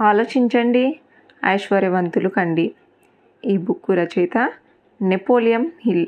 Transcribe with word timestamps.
ఆలోచించండి 0.00 1.00
ఐశ్వర్యవంతులు 1.44 2.28
కండి. 2.28 2.74
ఈ 3.44 3.56
బుక్ 3.56 3.90
రచయిత 3.90 4.52
నెపోలియం 5.02 5.72
హిల్. 5.86 6.06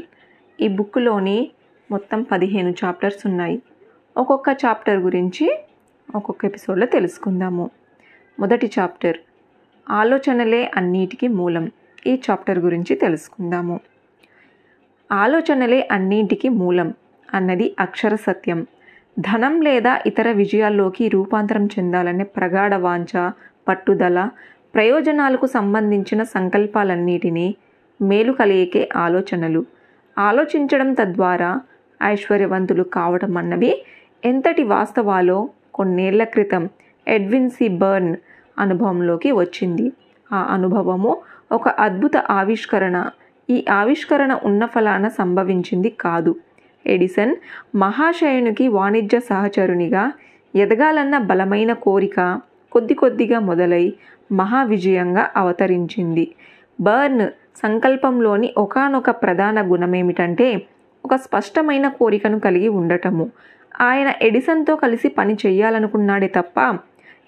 ఈ 0.61 0.69
బుక్లోని 0.69 1.51
మొత్తం 1.91 2.23
పదిహేను 2.23 2.75
చాప్టర్స్ 2.85 3.27
ఉన్నాయి. 3.27 3.63
ఒక్కొక్క 4.17 4.49
చాప్టర్ 4.49 4.97
గురించి 4.97 5.59
ఒక్కొక్క 6.15 6.45
ఎపిసోడ్లో 6.45 6.87
తెలుసుకుందాము. 6.87 7.71
మొదటి 8.41 8.71
చాప్టర్ 8.79 9.17
ఆలోచనలే 9.91 10.71
అన్నిటికీ 10.77 11.29
మూలం. 11.29 11.71
ఈ 12.07 12.21
చాప్టర్ 12.31 12.59
గురించి 12.59 12.97
తెలుసుకుందాము. 12.97 13.81
ఆలోచనలే 15.13 15.89
అన్నింటికి 15.93 16.49
మూలం 16.49 16.95
అన్నది 17.35 17.77
అక్షర 17.81 18.15
సత్యం. 18.15 18.67
ధనం 19.19 19.61
లేదా 19.61 20.01
ఇతర 20.07 20.33
విజయాల్లోకి 20.33 21.09
రూపాంతరం 21.09 21.67
చెందాలనే 21.67 22.25
ప్రగాఢ 22.25 22.75
వాంఛ 22.75 23.31
పట్టుదల 23.69 24.29
ప్రయోజనాలకు 24.75 25.47
సంబంధించిన 25.47 26.23
సంకల్పాలన్నిటినీ 26.23 27.55
మేలు 28.03 28.33
కలిగే 28.33 28.89
ఆలోచనలు. 28.97 29.67
ఆలోచించడం 30.19 30.93
తద్వారా 30.93 31.61
ఐశ్వర్యవంతులు 32.03 32.83
కావటం 32.83 33.37
అన్నవి 33.37 33.85
ఎంతటి 34.25 34.63
వాస్తవాలో 34.63 35.49
కొన్నేళ్ళ 35.75 36.25
క్రితం 36.25 36.69
ఎడ్విన్ 37.09 37.51
సి. 37.51 37.69
బర్న్ 37.69 38.17
అనుభవంలోకి 38.59 39.33
వచ్చింది. 39.33 39.93
ఆ 40.33 40.49
అనుభవము 40.51 41.17
ఒక 41.53 41.69
అద్భుత 41.69 42.17
ఆవిష్కరణ. 42.17 43.11
ఈ 43.51 43.65
ఆవిష్కరణ 43.71 44.39
ఉన్న 44.45 44.65
ఫలాన 44.65 45.09
సంభవించింది 45.09 45.91
కాదు. 45.91 46.37
ఎడిసన్ 46.87 47.37
మహాశయునికి 47.77 48.69
వాణిజ్య 48.69 49.21
సహచరునిగా 49.21 50.13
ఎదగాలన్న 50.55 51.19
బలమైన 51.19 51.73
కోరిక 51.73 52.41
కొద్ది 52.73 52.95
కొద్దిగా 52.95 53.39
మొదలై 53.39 53.85
మహావిజయంగా 54.33 55.25
అవతరించింది. 55.37 56.25
బర్న్ 56.81 57.25
సంకల్పంలోని 57.57 58.49
ఒకానొక 58.59 59.11
ప్రధాన 59.11 59.59
గుణమేమిటంటే 59.73 60.49
ఒక 61.05 61.15
స్పష్టమైన 61.17 61.87
కోరికను 61.89 62.39
కలిగి 62.41 62.69
ఉండటము. 62.69 63.25
ఆయన 63.81 64.09
ఎడిసన్తో 64.23 64.77
కలిసి 64.77 65.09
పని 65.09 65.35
చేయాలనుకున్నాడే 65.47 66.29
తప్ప 66.37 66.59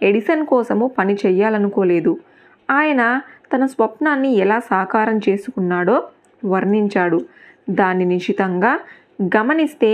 ఎడిసన్ 0.03 0.47
కోసము 0.47 0.86
పని 0.98 1.14
చేయాలనుకోలేదు 1.27 2.12
ఆయన 2.70 3.03
తన 3.53 3.62
స్వప్నాన్ని 3.67 4.31
ఎలా 4.34 4.58
సాకారం 4.70 5.19
చేసుకున్నాడో 5.29 5.97
వర్ణించాడు. 6.45 7.19
దాన్ని 7.70 8.05
నిశితంగా 8.05 8.73
గమనిస్తే 9.36 9.92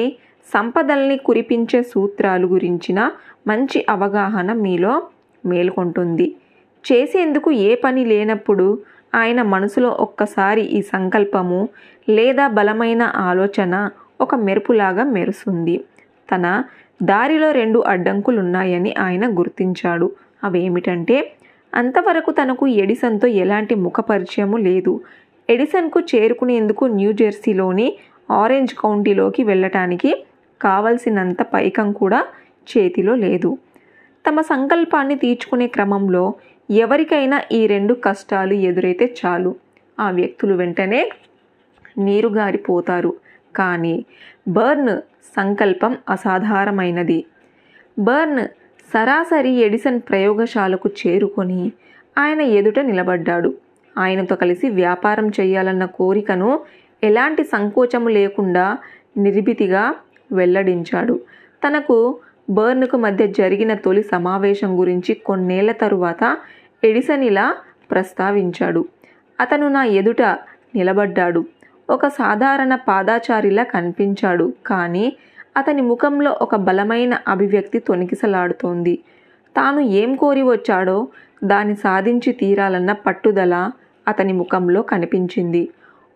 సంపదల్ని 0.55 1.17
కురిపించే 1.17 1.81
సూత్రాలు 1.83 2.47
గురించిన 2.47 3.01
మంచి 3.49 3.79
అవగాహన 3.91 4.53
మీలో 4.65 4.95
మేల్కొంటుంది. 5.47 6.35
చేసేందుకు 6.93 7.51
ఏ 7.51 7.75
పని 7.75 8.05
లేనప్పుడు 8.05 8.79
ఆయన 9.15 9.43
మనసులో 9.43 9.89
ఒక్కసారి 9.89 10.63
ఈ 10.63 10.83
సంకల్పము 10.83 11.69
లేదా 12.09 12.49
బలమైన 12.49 13.03
ఆలోచన 13.03 13.91
ఒక 14.21 14.35
మెరుపులాగా 14.35 15.05
మెరుస్తుంది. 15.05 15.85
తన 16.31 16.65
దారిలో 17.03 17.51
రెండు 17.51 17.79
అడ్డంకులున్నాయని 17.79 18.95
ఆయన 18.99 19.39
గుర్తించాడు. 19.39 20.13
అవేమిటంటే 20.45 21.33
అంతవరకు 21.75 22.31
తనకు 22.31 22.67
ఎడిసన్తో 22.67 23.29
ఎలాంటి 23.29 23.75
ముఖ 23.75 24.01
పరిచయము 24.01 24.57
లేదు. 24.57 25.01
ఎడిసన్కు 25.51 26.01
చేరుకునేందుకు 26.01 26.85
న్యూజెర్సీలోని 26.85 27.97
ఆరెంజ్ 28.31 28.75
కౌంటీలోకి 28.75 29.43
వెళ్ళటానికి 29.43 30.25
కావలసినంత 30.61 31.43
పైకం 31.43 31.93
కూడా 31.93 32.25
చేతిలో 32.77 33.15
లేదు. 33.15 33.59
తమ 34.31 34.41
సంకల్పాన్ని 34.41 35.15
తీర్చుకునే 35.15 35.67
క్రమంలో 35.67 36.35
ఎవరికైనా 36.71 37.43
ఈ 37.53 37.67
రెండు 37.67 37.95
కష్టాలు 37.95 38.55
ఎదురైతే 38.55 39.15
చాలు. 39.19 39.55
ఆ 40.01 40.11
వ్యక్తులు 40.11 40.55
వెంటనే 40.55 41.11
నీరుగారిపోతారు. 41.99 43.15
కానీ 43.57 44.05
బర్న్ 44.49 44.99
సంకల్పం 45.37 45.99
అసాధారణమైనది. 46.09 47.25
బర్న్ 47.99 48.41
సరాసరి 48.95 49.51
ఎడిసన్ 49.51 50.01
ప్రయోగశాలకు 50.01 50.91
చేరుకొని 51.01 51.73
ఆయన 52.19 52.41
ఎదుట 52.41 52.79
నిలబడ్డాడు. 52.79 53.55
ఆయనతో 53.99 54.37
కలిసి 54.37 54.69
వ్యాపారం 54.71 55.29
చేయాలన్న 55.29 55.85
కోరికను 55.85 56.61
ఎలాంటి 57.03 57.45
సంకోచము 57.45 58.09
లేకుండా 58.09 58.79
నిర్భీతిగా 59.17 59.95
వెల్లడించాడు. 60.33 61.21
తనకు 61.67 62.21
బర్న్కు 62.51 62.97
మధ్య 62.97 63.27
జరిగిన 63.27 63.75
తొలి 63.75 64.03
సమావేశం 64.03 64.81
గురించి 64.81 65.15
కొన్నేళ్ళ 65.15 65.73
తరువాత 65.73 66.37
ఎడిసన్ 66.85 67.25
ఇలా 67.25 67.57
ప్రస్తావించాడు. 67.91 68.85
అతను 69.41 69.69
నా 69.69 69.85
ఎదుట 69.85 70.23
నిలబడ్డాడు. 70.75 71.45
ఒక 71.91 72.07
సాధారణ 72.07 72.75
పాదాచారిలా 72.75 73.63
కనిపించాడు. 73.63 74.53
కానీ 74.67 75.17
అతని 75.57 75.83
ముఖంలో 75.83 76.39
ఒక 76.43 76.57
బలమైన 76.57 77.19
అభివ్యక్తి 77.29 77.79
తొణికిసలాడుతోంది 77.79 78.99
తాను 79.57 79.81
ఏం 79.81 80.15
కోరి 80.15 80.43
వచ్చాడో 80.43 81.09
దాన్ని 81.45 81.75
సాధించి 81.75 82.33
తీరాలన్న 82.33 82.93
పట్టుదల 82.93 83.71
అతని 84.09 84.33
ముఖంలో 84.33 84.83
కనిపించింది. 84.83 85.69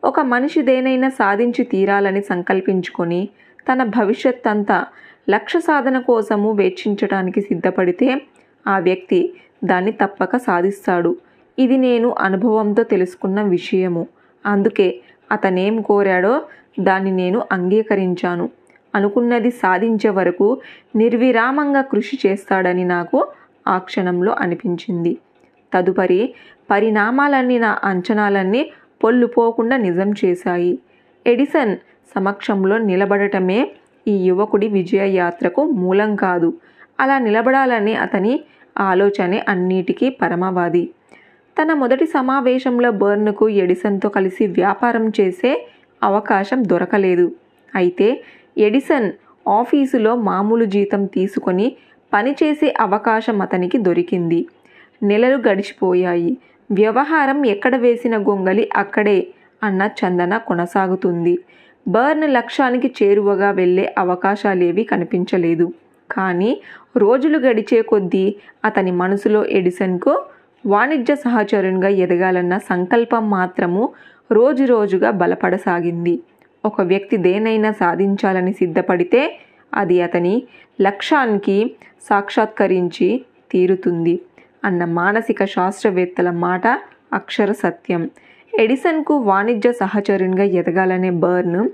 ఒక 0.04 0.20
మనిషి 0.20 0.62
దేనైనా 0.62 1.08
సాధించి 1.08 1.64
తీరాలని 1.64 2.20
సంకల్పించుకొని 2.20 3.28
తన 3.72 3.84
భవిష్యత్ 3.84 4.48
అంతా 4.48 4.84
లక్ష్య 5.30 5.60
సాధన 5.60 5.98
కోసము 5.98 6.52
వెచ్చించడానికి 6.52 7.40
సిద్ధపడితే 7.40 8.22
ఆ 8.66 8.78
వ్యక్తి 8.78 9.32
దాన్ని 9.64 9.92
తప్పక 9.92 10.36
సాధిస్తాడు. 10.36 11.16
ఇది 11.58 11.76
నేను 11.76 12.14
అనుభవంతో 12.18 12.82
తెలుసుకున్న 12.82 13.42
విషయము. 13.42 14.06
అందుకే 14.46 15.00
అతనేం 15.32 15.82
కోరాడో 15.82 16.42
దాన్ని 16.80 17.10
నేను 17.10 17.42
అంగీకరించాను. 17.52 18.50
అనుకున్నది 18.94 19.50
సాధించే 19.50 20.10
వరకు 20.10 20.60
నిర్విరామంగా 20.96 21.80
కృషి 21.80 22.18
చేస్తాడని 22.26 22.84
నాకు 22.84 23.28
ఆ 23.68 23.78
క్షణంలో 23.78 24.36
అనిపించింది. 24.38 25.18
తదుపరి 25.74 26.34
పరిణామాలన్నీ 26.70 27.58
నా 27.58 27.78
అంచనాలన్నీ 27.84 28.70
పొల్లుపోకుండా 29.04 29.76
నిజం 29.76 30.12
చేశాయి. 30.24 30.78
ఎడిసన్ 31.26 31.76
సమక్షంలో 32.14 32.78
నిలబడటమే 32.78 33.70
ఈ 34.06 34.14
యువకుడి 34.26 34.68
విజయ 34.68 35.04
యాత్రకు 35.16 35.62
మూలం 35.82 36.16
కాదు. 36.16 36.48
అలా 37.00 37.18
నిలబడాలని 37.18 37.94
అతని 37.96 38.34
ఆలోచనే 38.80 39.38
అన్నిటికీ 39.48 40.08
పరమవాది 40.10 40.84
తన 41.56 41.72
మొదటి 41.72 42.06
సమావేశంలో 42.06 42.90
బర్న్కు 43.02 43.48
ఎడిసన్తో 43.62 44.08
కలిసి 44.08 44.46
వ్యాపారం 44.58 45.08
చేసే 45.08 45.52
అవకాశం 46.02 46.62
దొరకలేదు. 46.62 47.26
అయితే 47.74 48.08
ఎడిసన్ 48.58 49.08
ఆఫీసులో 49.48 50.12
మామూలు 50.28 50.64
జీతం 50.64 51.06
తీసుకొని 51.06 51.66
పనిచేసే 52.12 52.68
అవకాశం 52.80 53.36
అతనికి 53.42 53.78
దొరికింది. 53.78 54.40
నెలలు 55.02 55.38
గడిచిపోయాయి. 55.48 56.32
వ్యవహారం 56.70 57.38
ఎక్కడ 57.46 57.74
వేసిన 57.76 58.14
గొంగలి 58.28 58.64
అక్కడే 58.76 59.18
అన్న 59.62 59.82
చందన 60.00 60.36
కొనసాగుతుంది. 60.48 61.34
బర్న్ 61.88 62.34
లక్ష్యానికి 62.34 62.94
చేరువగా 63.02 63.50
వెళ్ళే 63.50 63.94
అవకాశాలేవి 63.98 64.84
కనిపించలేదు. 64.84 65.72
కానీ 66.10 66.60
రోజులు 66.96 67.38
గడిచే 67.38 67.82
కొద్దీ 67.82 68.36
అతని 68.64 68.90
మనసులో 68.92 69.44
ఎడిసన్కు 69.44 70.22
వాణిజ్య 70.66 71.14
సహచరునిగా 71.14 71.88
ఎదగాలన్న 71.88 72.58
సంకల్పం 72.58 73.30
మాత్రము 73.30 73.92
రోజు 74.32 74.64
రోజుగా 74.64 75.10
బలపడసాగింది. 75.10 76.22
ఒక 76.64 76.80
వ్యక్తి 76.80 77.16
దేనైనా 77.16 77.72
సాధించాలని 77.72 78.52
సిద్ధపడితే 78.52 79.38
అది 79.74 80.02
అతని 80.02 80.42
లక్ష్యానికి 80.80 81.74
సాక్షాత్కరించి 82.08 83.24
తీరుతుంది 83.52 84.20
అన్న 84.64 84.84
మానసిక 84.84 85.44
శాస్త్రవేత్తల 85.44 86.30
మాట 86.30 86.66
అక్షర 87.12 87.52
సత్యం. 87.52 88.10
ఎడిసన్కు 88.60 89.14
వాణిజ్య 89.14 89.72
సహచరునిగా 89.72 90.44
ఎదగాలనే 90.44 91.10
బర్న్ 91.10 91.68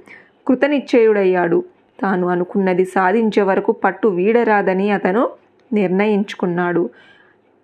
కృతనిశ్చయుడయ్యాడు. 0.49 1.65
తాను 2.01 2.27
అనుకున్నది 2.29 2.85
సాధించే 2.85 3.43
వరకు 3.43 3.73
పట్టు 3.73 4.09
వీడరాదని 4.09 4.91
అతను 4.91 5.29
నిర్ణయించుకున్నాడు. 5.73 6.91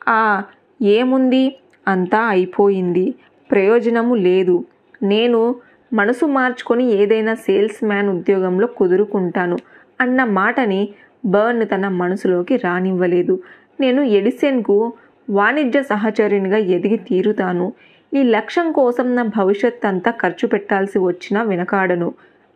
ఆ 0.08 0.42
ఏముంది? 0.82 1.56
అంతా 1.88 2.18
అయిపోయింది. 2.18 3.14
ప్రయోజనము 3.50 4.14
లేదు. 4.14 4.64
నేను 5.02 5.54
మనసు 5.92 6.26
మార్చుకొని 6.26 6.84
ఏదైనా 6.92 7.34
సేల్స్ 7.34 7.84
మ్యాన్ 7.84 8.08
ఉద్యోగంలో 8.08 8.66
కుదురుకుంటాను 8.66 9.56
అన్న 10.00 10.24
మాటని 10.24 10.88
బర్న్ 11.26 11.66
తన 11.74 11.88
మనసులోకి 11.88 12.56
రానివ్వలేదు. 12.56 13.40
నేను 13.80 14.02
ఎడిసెన్కు 14.02 14.92
వాణిజ్య 15.30 15.82
సహచరునిగా 15.82 16.56
ఎదిగి 16.56 16.96
తీరుతాను. 16.96 17.72
ఈ 18.12 18.22
లక్ష్యం 18.22 18.72
కోసం 18.72 19.06
నా 19.16 19.22
భవిష్యత్ 19.38 19.86
అంతా 19.86 20.10
ఖర్చు 20.10 20.46
పెట్టాల్సి 20.46 20.98
వచ్చినా 20.98 21.42
వెనకాడను 21.42 22.08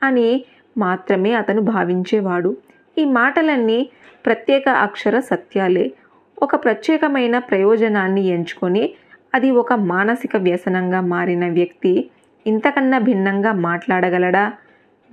అని 0.03 0.29
మాత్రమే 0.79 1.33
అతను 1.33 1.61
భావించేవాడు. 1.61 2.57
ఈ 2.99 3.05
మాటలన్నీ 3.05 3.81
ప్రత్యేక 4.27 4.69
అక్షర 4.69 5.21
సత్యాలే. 5.21 5.87
ఒక 6.43 6.55
ప్రత్యేకమైన 6.65 7.39
ప్రయోజనాన్ని 7.39 8.23
ఎంచుకొని 8.27 8.85
అది 9.35 9.49
ఒక 9.51 9.73
మానసిక 9.73 10.37
వ్యసనంగా 10.37 11.01
మారిన 11.01 11.45
వ్యక్తి 11.53 12.11
ఇంతకన్నా 12.47 12.99
భిన్నంగా 12.99 13.53
మాట్లాడగలడా? 13.53 14.45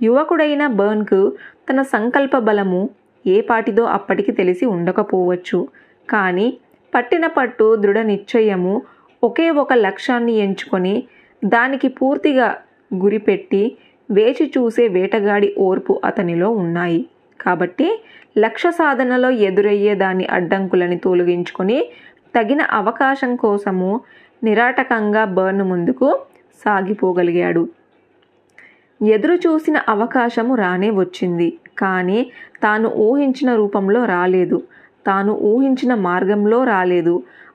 యువకుడైన 0.02 0.66
బర్న్కు 0.66 1.20
తన 1.68 1.82
సంకల్ప 1.82 2.36
బలము 2.38 2.82
ఏ 3.26 3.40
పాటిదో 3.40 3.84
అప్పటికి 3.96 4.32
తెలిసి 4.32 4.66
ఉండకపోవచ్చు. 4.66 5.68
కానీ 6.08 6.58
పట్టిన 6.94 7.26
పట్టు 7.26 7.76
దృఢ 7.76 7.98
నిశ్చయము 7.98 8.74
ఒకే 9.22 9.50
ఒక 9.50 9.72
లక్ష్యాన్ని 9.72 10.34
ఎంచుకొని 10.36 10.94
దానికి 11.44 11.88
పూర్తిగా 11.88 12.48
గురిపెట్టి 12.94 13.62
వేచి 14.10 14.52
చూసే 14.58 14.88
వేటగాడి 14.88 15.54
ఓర్పు 15.58 16.00
అతనిలో 16.04 16.48
ఉన్నాయి. 16.50 17.00
కాబట్టి 17.40 17.88
లక్ష్య 18.38 18.70
సాధనలో 18.70 19.30
ఎదురయ్యే 19.30 19.94
దాని 19.94 20.24
అడ్డంకులని 20.26 20.98
తొలగించుకొని 20.98 21.78
తగిన 22.36 22.62
అవకాశం 22.62 23.36
కోసము 23.36 24.00
నిరాటకంగా 24.44 25.24
బర్న్ 25.24 25.62
ముందుకు 25.62 26.08
సాగిపోగలిగాడు. 26.64 27.68
ఎదురు 29.00 29.34
చూసిన 29.34 29.76
అవకాశము 29.88 30.54
రానే 30.54 30.90
వచ్చింది. 30.90 31.48
కానీ 31.78 32.30
తాను 32.62 32.88
ఊహించిన 32.88 33.54
రూపంలో 33.54 34.04
రాలేదు. 34.04 34.62
తాను 35.06 35.32
ఊహించిన 35.32 35.92
మార్గంలో 35.94 36.64
రాలేదు. 36.64 37.14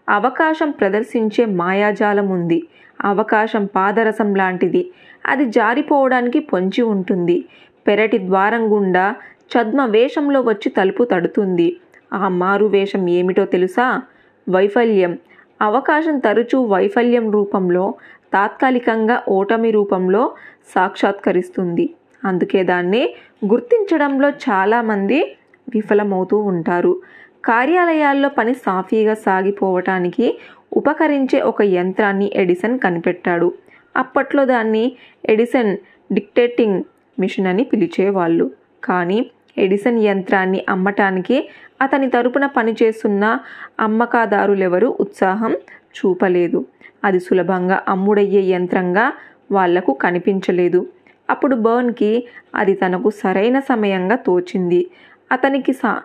అవకాశం 0.10 0.72
ప్రదర్శించే 0.72 1.46
మాయాజాలం 1.46 2.30
ఉంది. 2.30 2.68
అవకాశం 3.04 3.66
పాదరసం 3.66 4.36
లాంటిది. 4.36 4.92
అది 5.26 5.46
జారిపోవడానికి 5.46 6.40
పొంచి 6.40 6.82
ఉంటుంది. 6.82 7.46
పెరటి 7.88 8.18
ద్వారం 8.18 8.74
గుండా 8.74 9.16
చద్మ 9.54 9.86
వేషంలో 9.86 10.42
వచ్చి 10.42 10.70
తలుపు 10.70 11.04
తడుతుంది. 11.04 11.78
ఆ 12.14 12.28
మారు 12.28 12.66
వేషం 12.66 13.10
ఏమిటో 13.10 13.46
తెలుసా? 13.46 14.02
వైఫల్యం. 14.50 15.18
అవకాశం 15.62 16.20
తరచూ 16.20 16.64
వైఫల్యం 16.64 17.32
రూపంలో 17.32 17.94
తాత్కాలికంగా 18.34 19.24
ఓటమి 19.30 19.72
రూపంలో 19.72 20.32
సాక్షాత్కరిస్తుంది. 20.76 21.94
అందుకే 22.26 22.64
దాన్ని 22.64 23.16
గుర్తించడంలో 23.46 24.30
చాలామంది 24.30 25.38
విఫలమవుతూ 25.76 26.38
ఉంటారు. 26.38 27.02
కార్యాలయాల్లో 27.46 28.30
పని 28.30 28.54
సాఫీగా 28.54 29.14
సాగిపోవటానికి 29.14 30.38
ఉపకరించే 30.74 31.42
ఒక 31.42 31.62
యంత్రాన్ని 31.62 32.32
ఎడిసన్ 32.36 32.80
కనిపెట్టాడు. 32.80 33.54
అప్పట్లో 33.98 34.46
దాన్ని 34.46 34.92
ఎడిసన్ 35.30 35.78
డిక్టేటింగ్ 36.12 36.84
మిషన్ 37.20 37.48
అని 37.48 37.64
పిలిచేవాళ్ళు. 37.64 38.52
కానీ 38.84 39.32
ఎడిసన్ 39.58 40.00
యంత్రాన్ని 40.04 40.66
అమ్మటానికి 40.70 41.50
అతని 41.82 42.10
తరపున 42.10 42.46
పనిచేస్తున్న 42.46 43.40
అమ్మకాదారులెవరూ 43.80 44.98
ఉత్సాహం 45.00 45.54
చూపలేదు. 45.98 46.66
అది 47.04 47.20
సులభంగా 47.20 47.84
అమ్ముడయ్యే 47.88 48.42
యంత్రంగా 48.42 49.14
వాళ్ళకు 49.52 49.94
కనిపించలేదు. 49.94 50.88
అప్పుడు 51.30 51.56
బర్న్కి 51.56 52.28
అది 52.56 52.74
తనకు 52.74 53.10
సరైన 53.10 53.60
సమయంగా 53.60 54.16
తోచింది. 54.16 54.90
అతనికి 55.32 55.74
సా 55.74 56.02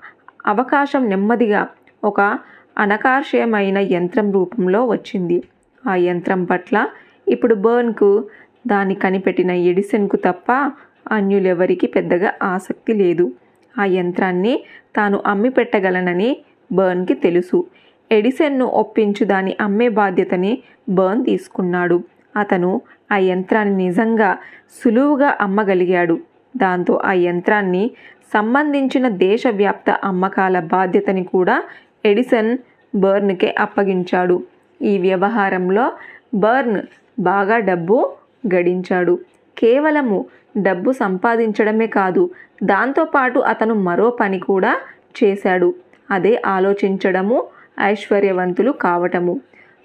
అవకాశం 0.46 1.08
నెమ్మదిగా 1.08 1.68
ఒక 2.04 2.38
అనకార్షయమైన 2.78 3.78
యంత్రం 3.78 4.32
రూపంలో 4.32 4.86
వచ్చింది. 4.86 5.42
ఆ 5.86 5.94
యంత్రం 5.94 6.44
పట్ల 6.44 6.88
ఇప్పుడు 7.28 7.54
బర్న్కు 7.54 8.24
దాన్ని 8.66 8.94
కనిపెట్టిన 8.94 9.50
ఎడిసన్కు 9.50 10.16
తప్ప 10.16 10.72
అన్యులెవరికి 11.12 11.86
పెద్దగా 11.86 12.32
ఆసక్తి 12.42 12.92
లేదు. 12.92 13.32
ఆ 13.78 13.84
యంత్రాన్ని 13.84 14.64
తాను 14.96 15.22
అమ్మి 15.26 15.50
పెట్టగలనని 15.50 16.36
బర్న్కి 16.72 17.14
తెలుసు. 17.14 17.66
ఎడిసన్ను 18.12 18.64
ఒప్పించు 18.64 19.24
దాని 19.24 19.56
అమ్మే 19.60 19.88
బాధ్యతని 19.88 20.62
బర్న్ 20.88 21.24
తీసుకున్నాడు. 21.24 22.04
అతను 22.36 22.80
ఆ 23.12 23.16
యంత్రాన్ని 23.18 23.86
నిజంగా 23.86 24.38
సులువుగా 24.84 25.36
అమ్మగలిగాడు. 25.40 26.20
దాంతో 26.56 27.00
ఆ 27.04 27.12
యంత్రాన్ని 27.12 27.90
సంబంధించిన 28.32 29.08
దేశవ్యాప్త 29.08 29.90
అమ్మకాల 29.90 30.60
బాధ్యతని 30.60 31.24
కూడా 31.24 31.62
ఎడిసన్ 32.04 32.58
బర్న్కే 32.94 33.54
అప్పగించాడు. 33.58 34.44
ఈ 34.82 34.98
వ్యవహారంలో 34.98 35.92
బర్న్ 36.34 36.80
బాగా 37.20 37.58
డబ్బు 37.58 38.12
గడించాడు. 38.54 39.18
కేవలము 39.58 40.26
డబ్బు 40.56 40.92
సంపాదించడమే 40.92 41.86
కాదు 41.86 42.30
దాంతోపాటు 42.62 43.38
అతను 43.38 43.74
మరో 43.74 44.10
పని 44.10 44.38
కూడా 44.38 44.76
చేశాడు. 45.18 45.74
అదే 46.10 46.42
ఆలోచించడము 46.46 47.46
ఐశ్వర్యవంతులు 47.80 48.70
కావటము. 48.70 49.40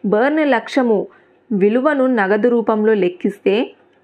బర్న్ 0.06 0.52
లక్ష్యము 0.52 1.08
విలువను 1.52 2.06
నగదు 2.08 2.50
రూపంలో 2.50 2.94
లెక్కిస్తే 2.94 3.56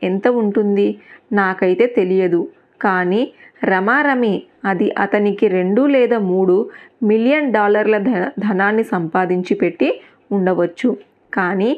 ఎంత 0.03 0.27
ఉంటుంది? 0.27 0.99
నాకైతే 1.33 1.85
తెలియదు. 1.85 2.47
కానీ 2.81 3.21
రమారమి 3.63 4.33
అది 4.65 4.87
అతనికి 4.97 5.45
రెండు 5.47 5.81
లేదా 5.87 6.17
మూడు 6.31 6.55
మిలియన్ 7.03 7.53
డాలర్ల 7.53 7.97
ధనాన్ని 8.39 8.83
సంపాదించి 8.83 9.55
పెట్టి 9.55 9.89
ఉండవచ్చు. 10.31 10.89
కానీ 11.33 11.71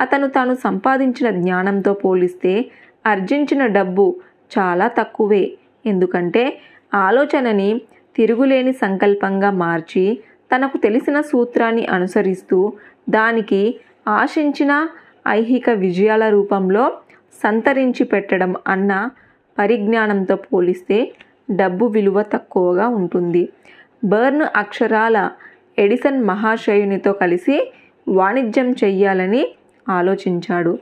అతను 0.00 0.26
తాను 0.28 0.54
సంపాదించిన 0.54 1.28
జ్ఞానంతో 1.40 1.92
పోలిస్తే 1.94 2.54
ఆర్జించిన 3.06 3.62
డబ్బు 3.66 4.06
చాలా 4.58 4.86
తక్కువే. 4.98 5.44
ఎందుకంటే 5.86 6.44
ఆలోచనని 6.94 7.70
తిరుగులేని 8.16 8.72
సంకల్పంగా 8.84 9.50
మార్చి 9.64 10.04
తనకు 10.52 10.76
తెలిసిన 10.78 11.20
సూత్రాన్ని 11.20 11.84
అనుసరిస్తూ 11.86 12.58
దానికి 13.08 13.62
ఆశించిన 14.08 14.72
ఐహిక 15.28 15.70
విజయాల 15.84 16.24
రూపంలో 16.28 16.84
సంతరించి 17.42 18.04
పెట్టడం 18.04 18.52
అన్న 18.66 18.92
పరిజ్ఞానంతో 19.58 20.36
పోలిస్తే 20.36 21.12
డబ్బు 21.50 21.86
విలువ 21.86 22.22
తక్కువగా 22.22 22.88
ఉంటుంది. 22.88 23.48
బర్న్ 24.04 24.46
అక్షరాల 24.56 25.30
ఎడిసన్ 25.78 26.24
మహాశయునితో 26.24 27.12
కలిసి 27.12 27.72
వాణిజ్యం 28.08 28.70
చెయ్యాలని 28.72 29.48
ఆలోచించాడు. 29.88 30.78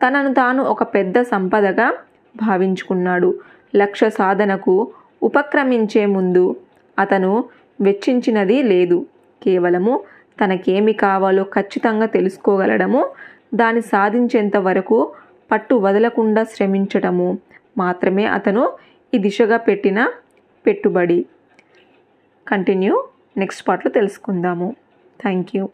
తనను 0.00 0.34
తాను 0.34 0.62
ఒక 0.62 0.82
పెద్ద 0.82 1.22
సంపదగా 1.22 1.94
భావించుకున్నాడు. 2.36 3.38
లక్ష్య 3.76 4.10
సాధనకు 4.10 4.88
ఉపక్రమించే 5.22 6.06
ముందు 6.06 6.56
అతను 6.98 7.44
వెచ్చించినది 7.80 8.62
లేదు. 8.62 9.06
కేవలము 9.42 10.00
తనకేమి 10.44 10.92
కావాలో 10.92 11.42
ఖచ్చితంగా 11.42 12.06
తెలుసుకోగలడము 12.06 13.08
దాన్ని 13.54 13.82
సాధించేంత 13.82 14.56
వరకు 14.56 15.12
పట్టు 15.50 15.74
వదలకుండా 15.74 16.44
శ్రమించటము. 16.44 17.38
మాత్రమే 17.78 18.24
అతను 18.26 18.62
ఈ 19.14 19.18
దిశగా 19.18 19.56
పెట్టిన 19.56 19.98
పెట్టుబడి. 20.66 21.20
కంటిన్యూ 22.48 22.94
నెక్స్ట్ 23.36 23.68
పార్ట్లో 23.68 23.92
తెలుసుకుందాము. 23.92 24.76
Thank 25.22 25.50
you 25.56 25.68